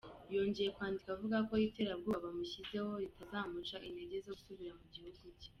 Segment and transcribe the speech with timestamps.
[0.35, 5.49] Yongeye kwandika avuga ko iterabwoba bamushyizeho ritazamuca intege zo gusubira mu gihugu cye.